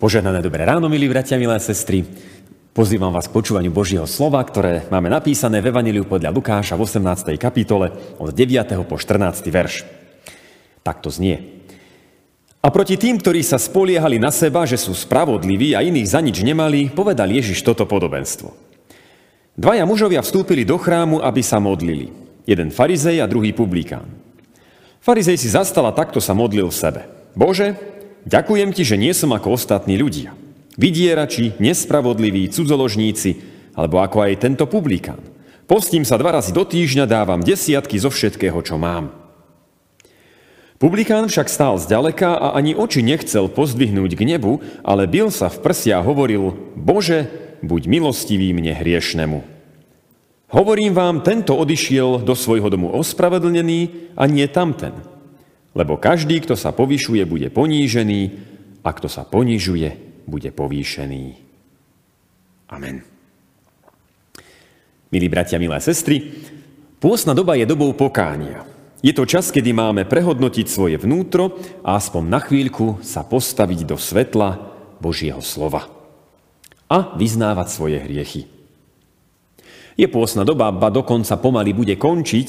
[0.00, 2.08] Požehnané dobré ráno, milí bratia, milé sestry.
[2.72, 7.36] Pozývam vás k počúvaniu Božieho slova, ktoré máme napísané v Evangeliu podľa Lukáša v 18.
[7.36, 8.80] kapitole od 9.
[8.88, 9.44] po 14.
[9.52, 9.84] verš.
[10.80, 11.68] Tak to znie.
[12.64, 16.40] A proti tým, ktorí sa spoliehali na seba, že sú spravodliví a iných za nič
[16.40, 18.56] nemali, povedal Ježiš toto podobenstvo.
[19.52, 22.08] Dvaja mužovia vstúpili do chrámu, aby sa modlili.
[22.48, 24.08] Jeden farizej a druhý publikán.
[25.04, 27.00] Farizej si zastal a takto sa modlil v sebe.
[27.36, 27.89] Bože,
[28.28, 30.36] Ďakujem ti, že nie som ako ostatní ľudia.
[30.76, 33.40] Vydierači, nespravodliví, cudzoložníci,
[33.76, 35.20] alebo ako aj tento publikán.
[35.64, 39.14] Postím sa dva razy do týždňa, dávam desiatky zo všetkého, čo mám.
[40.80, 45.60] Publikán však stál zďaleka a ani oči nechcel pozdvihnúť k nebu, ale bil sa v
[45.60, 47.28] prsia a hovoril, Bože,
[47.60, 49.44] buď milostivý mne hriešnemu.
[50.50, 54.96] Hovorím vám, tento odišiel do svojho domu ospravedlnený a nie tamten.
[55.70, 58.20] Lebo každý, kto sa povyšuje, bude ponížený
[58.82, 61.24] a kto sa ponižuje, bude povýšený.
[62.70, 63.02] Amen.
[65.10, 66.22] Milí bratia, milé sestry,
[67.02, 68.62] pôsna doba je dobou pokánia.
[69.00, 73.96] Je to čas, kedy máme prehodnotiť svoje vnútro a aspoň na chvíľku sa postaviť do
[73.96, 74.60] svetla
[75.00, 75.88] Božieho slova
[76.90, 78.44] a vyznávať svoje hriechy.
[79.96, 82.48] Je pôsna doba, ba dokonca pomaly bude končiť,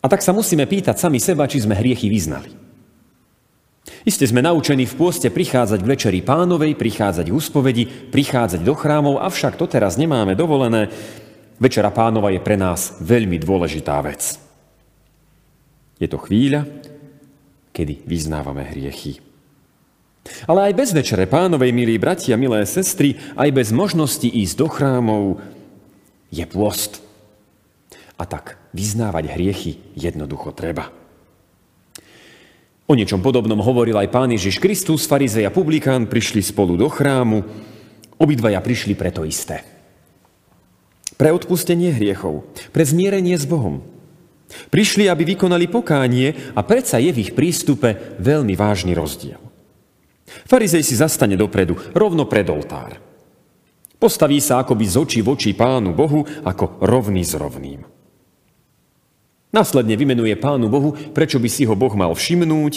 [0.00, 2.48] a tak sa musíme pýtať sami seba, či sme hriechy vyznali.
[4.04, 9.20] Isté sme naučení v pôste prichádzať v večeri pánovej, prichádzať v úspovedi, prichádzať do chrámov,
[9.20, 10.88] avšak to teraz nemáme dovolené.
[11.60, 14.40] Večera pánova je pre nás veľmi dôležitá vec.
[16.00, 16.64] Je to chvíľa,
[17.76, 19.20] kedy vyznávame hriechy.
[20.48, 25.24] Ale aj bez večere pánovej, milí bratia, milé sestry, aj bez možnosti ísť do chrámov,
[26.32, 27.04] je pôst.
[28.16, 30.90] A tak vyznávať hriechy jednoducho treba.
[32.90, 37.46] O niečom podobnom hovoril aj pán Ježiš Kristus, farizej a publikán prišli spolu do chrámu,
[38.18, 39.62] obidvaja prišli pre to isté.
[41.14, 43.86] Pre odpustenie hriechov, pre zmierenie s Bohom.
[44.74, 49.38] Prišli, aby vykonali pokánie a predsa je v ich prístupe veľmi vážny rozdiel.
[50.50, 52.98] Farizej si zastane dopredu, rovno pred oltár.
[54.02, 57.99] Postaví sa akoby z očí v oči pánu Bohu ako rovný s rovným.
[59.50, 62.72] Následne vymenuje Pánu Bohu, prečo by si ho Boh mal všimnúť.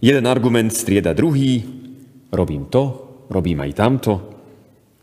[0.00, 1.60] Jeden argument strieda druhý.
[2.32, 2.82] Robím to,
[3.28, 4.12] robím aj tamto.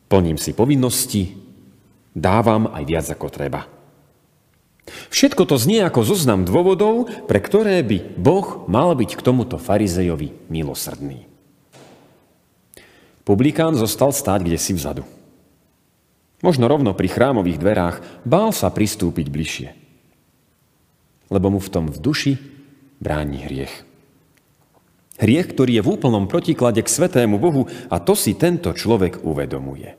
[0.10, 1.38] Plním si povinnosti.
[2.12, 3.62] Dávam aj viac ako treba.
[5.14, 10.50] Všetko to znie ako zoznam dôvodov, pre ktoré by Boh mal byť k tomuto farizejovi
[10.50, 11.30] milosrdný.
[13.22, 15.06] Publikán zostal stáť kde si vzadu.
[16.42, 19.81] Možno rovno pri chrámových dverách bál sa pristúpiť bližšie
[21.32, 22.34] lebo mu v tom v duši
[23.00, 23.88] bráni hriech.
[25.18, 29.96] Hriech, ktorý je v úplnom protiklade k svetému Bohu a to si tento človek uvedomuje.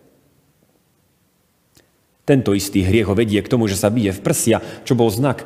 [2.23, 5.43] Tento istý hriech ho vedie k tomu, že sa bije v prsia, čo bol znak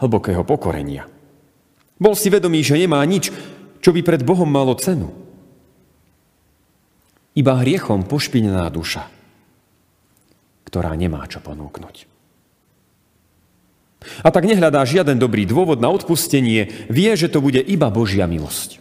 [0.00, 1.04] hlbokého pokorenia.
[2.00, 3.28] Bol si vedomý, že nemá nič,
[3.84, 5.12] čo by pred Bohom malo cenu.
[7.34, 9.10] Iba hriechom pošpinená duša,
[10.68, 12.13] ktorá nemá čo ponúknuť.
[14.22, 18.80] A tak nehľadá žiaden dobrý dôvod na odpustenie, vie, že to bude iba Božia milosť.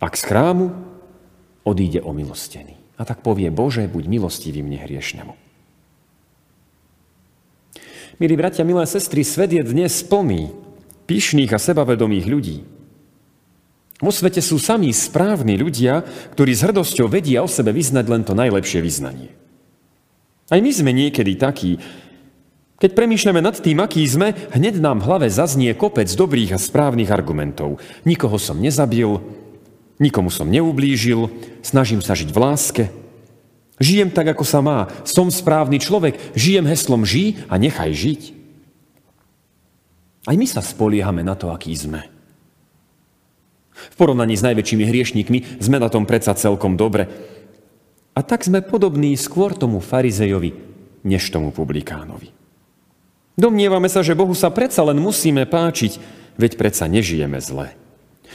[0.00, 0.74] Ak z chrámu
[1.64, 2.76] odíde o milostený.
[2.94, 5.34] A tak povie, Bože, buď milostivý mne hriešnemu.
[8.22, 10.54] Milí bratia, milé sestry, svet je dnes plný
[11.10, 12.58] pyšných a sebavedomých ľudí.
[13.98, 18.38] Vo svete sú samí správni ľudia, ktorí s hrdosťou vedia o sebe vyznať len to
[18.38, 19.30] najlepšie vyznanie.
[20.52, 21.80] Aj my sme niekedy takí,
[22.82, 27.08] keď premýšľame nad tým, aký sme, hneď nám v hlave zaznie kopec dobrých a správnych
[27.14, 27.78] argumentov.
[28.02, 29.22] Nikoho som nezabil,
[30.02, 31.30] nikomu som neublížil,
[31.62, 32.84] snažím sa žiť v láske.
[33.78, 38.22] Žijem tak, ako sa má, som správny človek, žijem heslom žij a nechaj žiť.
[40.24, 42.10] Aj my sa spoliehame na to, aký sme.
[43.74, 47.06] V porovnaní s najväčšími hriešnikmi sme na tom predsa celkom dobre.
[48.14, 50.54] A tak sme podobní skôr tomu farizejovi,
[51.02, 52.43] než tomu publikánovi.
[53.34, 55.98] Domnievame sa, že Bohu sa predsa len musíme páčiť,
[56.38, 57.74] veď predsa nežijeme zle.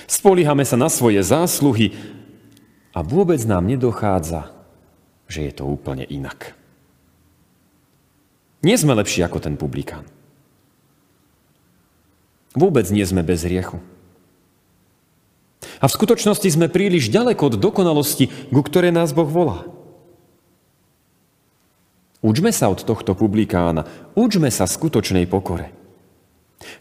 [0.07, 1.95] Spoliehame sa na svoje zásluhy
[2.91, 4.51] a vôbec nám nedochádza,
[5.31, 6.55] že je to úplne inak.
[8.59, 10.03] Nie sme lepší ako ten publikán.
[12.51, 13.79] Vôbec nie sme bez riechu.
[15.79, 19.63] A v skutočnosti sme príliš ďaleko od dokonalosti, ku ktorej nás Boh volá.
[22.19, 25.71] Učme sa od tohto publikána, učme sa skutočnej pokore.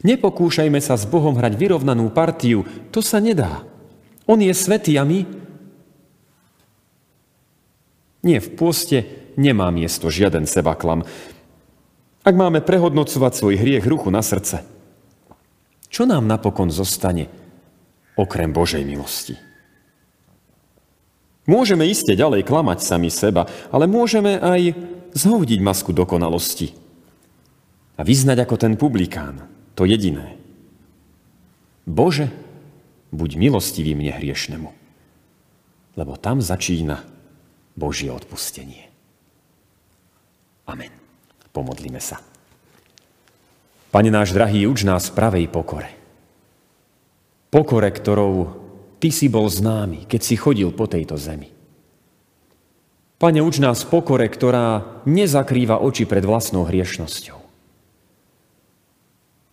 [0.03, 3.63] Nepokúšajme sa s Bohom hrať vyrovnanú partiu, to sa nedá.
[4.27, 5.47] On je svetý a my
[8.19, 9.07] Nie, v pôste
[9.39, 11.07] nemá miesto žiaden sebaklam.
[12.27, 14.67] Ak máme prehodnocovať svoj hriech ruchu na srdce,
[15.89, 17.31] čo nám napokon zostane
[18.19, 19.39] okrem Božej milosti?
[21.49, 24.77] Môžeme iste ďalej klamať sami seba, ale môžeme aj
[25.15, 26.75] zhodiť masku dokonalosti
[27.99, 30.37] a vyznať ako ten publikán, to jediné.
[31.89, 32.29] Bože,
[33.13, 34.71] buď milostivý mne hriešnemu,
[35.97, 37.05] lebo tam začína
[37.79, 38.91] Božie odpustenie.
[40.69, 40.93] Amen.
[41.49, 42.21] Pomodlíme sa.
[43.89, 45.89] Pane náš drahý, uč nás pravej pokore.
[47.49, 48.69] Pokore, ktorou
[48.99, 51.55] Ty si bol známy, keď si chodil po tejto zemi.
[53.19, 57.39] Pane, uč nás pokore, ktorá nezakrýva oči pred vlastnou hriešnosťou.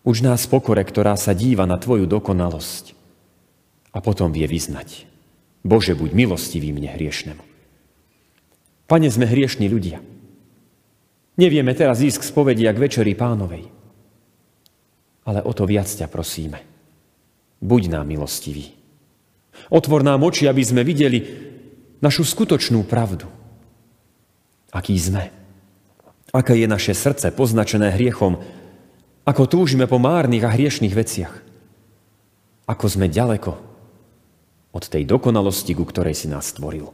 [0.06, 2.94] Uč nás pokore, ktorá sa díva na Tvoju dokonalosť
[3.90, 5.10] a potom vie vyznať.
[5.66, 7.42] Bože, buď milostivý mne hriešnemu.
[8.86, 9.98] Pane, sme hriešni ľudia.
[11.34, 13.66] Nevieme teraz ísť k spovedi a k večeri pánovej.
[15.26, 16.62] Ale o to viac ťa prosíme.
[17.58, 18.70] Buď nám milostivý.
[19.74, 21.18] Otvor nám oči, aby sme videli
[21.98, 23.26] našu skutočnú pravdu.
[24.76, 25.32] Aký sme.
[26.36, 28.36] Aké je naše srdce poznačené hriechom.
[29.24, 31.34] Ako túžime po márnych a hriešných veciach.
[32.68, 33.56] Ako sme ďaleko
[34.76, 36.92] od tej dokonalosti, ku ktorej si nás stvoril.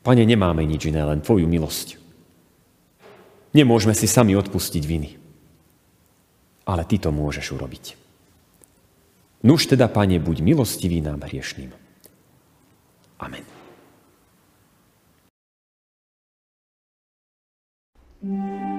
[0.00, 2.00] Pane, nemáme nič iné, len Tvoju milosť.
[3.52, 5.10] Nemôžeme si sami odpustiť viny.
[6.64, 7.84] Ale Ty to môžeš urobiť.
[9.44, 11.76] Nuž teda, Pane, buď milostivý nám hriešným.
[13.20, 13.59] Amen.
[18.22, 18.69] Música